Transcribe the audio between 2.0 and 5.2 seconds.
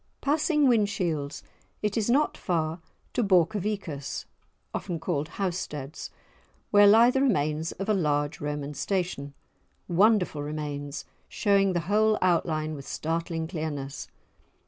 not far to Borcovicus (often